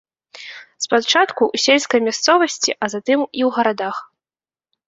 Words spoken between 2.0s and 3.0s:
мясцовасці, а